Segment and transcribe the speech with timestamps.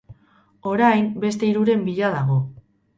[0.71, 2.45] Orain beste hiruren bila dago.